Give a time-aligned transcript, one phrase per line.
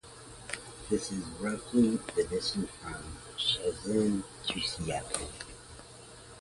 [0.89, 5.29] This is roughly the distance from Shenzhen to Seattle.